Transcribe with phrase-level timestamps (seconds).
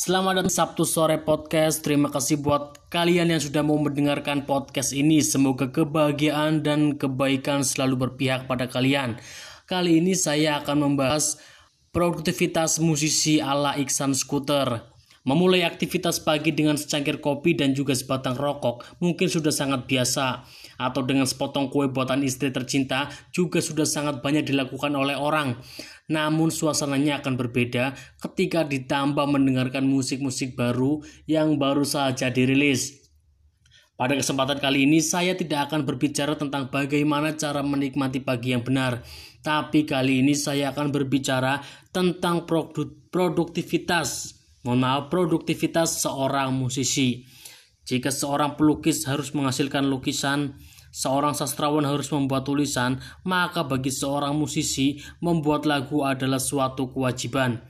[0.00, 1.84] Selamat datang Sabtu sore podcast.
[1.84, 5.20] Terima kasih buat kalian yang sudah mau mendengarkan podcast ini.
[5.20, 9.20] Semoga kebahagiaan dan kebaikan selalu berpihak pada kalian.
[9.68, 11.36] Kali ini saya akan membahas
[11.92, 14.89] produktivitas musisi ala Iksan Scooter.
[15.20, 20.48] Memulai aktivitas pagi dengan secangkir kopi dan juga sebatang rokok mungkin sudah sangat biasa
[20.80, 25.60] atau dengan sepotong kue buatan istri tercinta juga sudah sangat banyak dilakukan oleh orang.
[26.08, 33.12] Namun suasananya akan berbeda ketika ditambah mendengarkan musik-musik baru yang baru saja dirilis.
[34.00, 39.04] Pada kesempatan kali ini saya tidak akan berbicara tentang bagaimana cara menikmati pagi yang benar,
[39.44, 41.60] tapi kali ini saya akan berbicara
[41.92, 42.48] tentang
[43.12, 47.24] produktivitas Mohon maaf, produktivitas seorang musisi.
[47.88, 50.60] Jika seorang pelukis harus menghasilkan lukisan,
[50.92, 57.64] seorang sastrawan harus membuat tulisan, maka bagi seorang musisi membuat lagu adalah suatu kewajiban.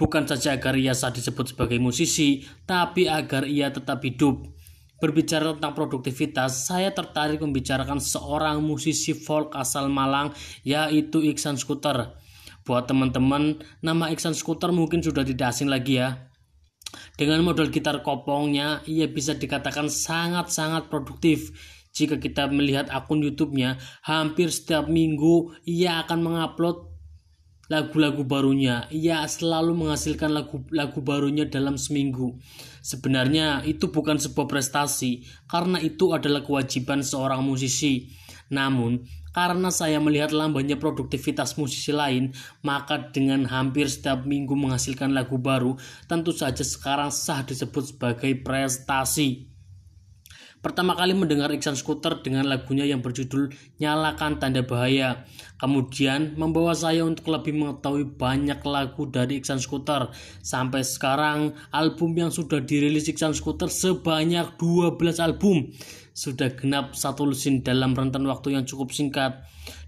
[0.00, 4.48] Bukan saja agar ia sah disebut sebagai musisi, tapi agar ia tetap hidup.
[4.96, 10.32] Berbicara tentang produktivitas, saya tertarik membicarakan seorang musisi folk asal Malang,
[10.64, 12.16] yaitu Iksan Scooter.
[12.64, 16.29] Buat teman-teman, nama Iksan Scooter mungkin sudah tidak asing lagi ya.
[17.20, 21.52] Dengan model gitar kopongnya, ia bisa dikatakan sangat-sangat produktif.
[21.92, 23.76] Jika kita melihat akun YouTube-nya,
[24.08, 26.88] hampir setiap minggu ia akan mengupload
[27.68, 28.88] lagu-lagu barunya.
[28.88, 32.40] Ia selalu menghasilkan lagu-lagu barunya dalam seminggu.
[32.80, 38.16] Sebenarnya itu bukan sebuah prestasi, karena itu adalah kewajiban seorang musisi.
[38.48, 38.96] Namun,
[39.34, 42.30] karena saya melihat lambannya produktivitas musisi lain,
[42.62, 45.74] maka dengan hampir setiap minggu menghasilkan lagu baru,
[46.06, 49.49] tentu saja sekarang sah disebut sebagai prestasi.
[50.60, 53.48] Pertama kali mendengar Iksan Scooter dengan lagunya yang berjudul
[53.80, 55.24] Nyalakan Tanda Bahaya.
[55.56, 60.12] Kemudian membawa saya untuk lebih mengetahui banyak lagu dari Iksan Scooter.
[60.44, 65.72] Sampai sekarang album yang sudah dirilis Iksan Scooter sebanyak 12 album.
[66.12, 69.40] Sudah genap satu lusin dalam rentan waktu yang cukup singkat.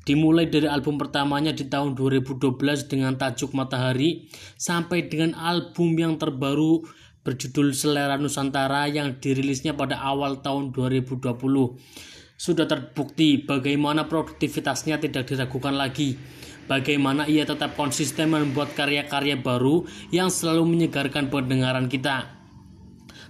[0.09, 4.25] Dimulai dari album pertamanya di tahun 2012 dengan tajuk Matahari
[4.57, 6.81] sampai dengan album yang terbaru
[7.23, 11.23] berjudul Selera Nusantara yang dirilisnya pada awal tahun 2020.
[12.35, 16.19] Sudah terbukti bagaimana produktivitasnya tidak diragukan lagi.
[16.67, 22.39] Bagaimana ia tetap konsisten membuat karya-karya baru yang selalu menyegarkan pendengaran kita.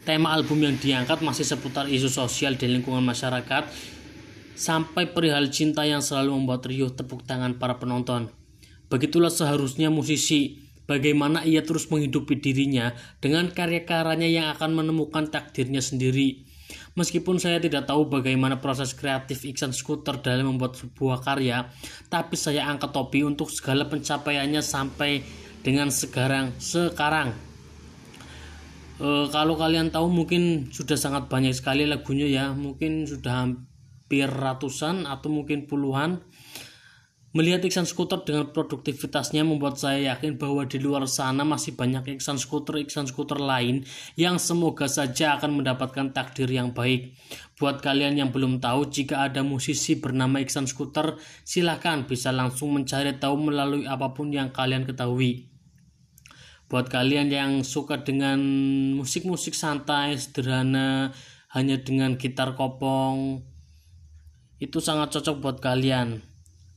[0.03, 3.69] Tema album yang diangkat masih seputar isu sosial di lingkungan masyarakat
[4.57, 8.33] sampai perihal cinta yang selalu membuat riuh tepuk tangan para penonton.
[8.93, 16.49] Begitulah seharusnya musisi bagaimana ia terus menghidupi dirinya dengan karya-karyanya yang akan menemukan takdirnya sendiri.
[16.93, 21.73] Meskipun saya tidak tahu bagaimana proses kreatif Iksan Scooter dalam membuat sebuah karya,
[22.13, 25.25] tapi saya angkat topi untuk segala pencapaiannya sampai
[25.65, 26.53] dengan sekarang.
[26.61, 27.33] Sekarang,
[29.01, 35.09] e, kalau kalian tahu mungkin sudah sangat banyak sekali lagunya ya, mungkin sudah hampir ratusan
[35.09, 36.21] atau mungkin puluhan
[37.33, 42.37] Melihat Iksan Skuter dengan produktivitasnya membuat saya yakin bahwa di luar sana masih banyak Iksan
[42.37, 43.89] Skuter-Iksan Skuter lain
[44.21, 47.17] yang semoga saja akan mendapatkan takdir yang baik.
[47.57, 53.17] Buat kalian yang belum tahu, jika ada musisi bernama Iksan Skuter, silahkan bisa langsung mencari
[53.17, 55.49] tahu melalui apa pun yang kalian ketahui.
[56.69, 58.45] Buat kalian yang suka dengan
[58.93, 61.17] musik-musik santai, sederhana,
[61.57, 63.41] hanya dengan gitar kopong,
[64.61, 66.32] itu sangat cocok buat kalian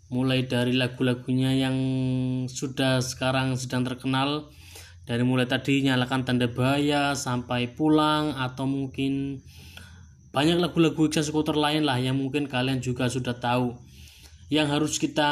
[0.10, 1.78] mulai dari lagu-lagunya yang
[2.46, 4.50] sudah sekarang sedang terkenal
[5.06, 9.42] dari mulai tadi nyalakan tanda bahaya sampai pulang atau mungkin
[10.34, 13.78] banyak lagu-lagu Iksan Skuter lain lah yang mungkin kalian juga sudah tahu
[14.50, 15.32] yang harus kita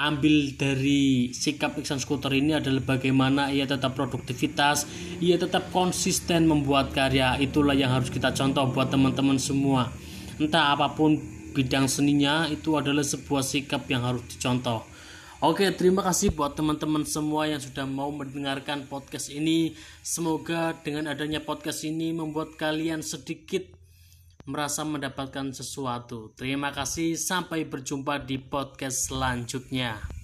[0.00, 4.88] ambil dari sikap Iksan Skuter ini adalah bagaimana ia tetap produktivitas,
[5.20, 7.36] ia tetap konsisten membuat karya.
[7.36, 9.92] Itulah yang harus kita contoh buat teman-teman semua.
[10.40, 14.86] Entah apa pun bidang seninya itu adalah sebuah sikap yang harus dicontoh.
[15.40, 19.72] Oke, terima kasih buat teman-teman semua yang sudah mau mendengarkan podcast ini.
[20.04, 23.64] Semoga dengan adanya podcast ini membuat kalian sedikit
[24.44, 26.36] merasa mendapatkan sesuatu.
[26.36, 30.19] Terima kasih, sampai berjumpa di podcast selanjutnya.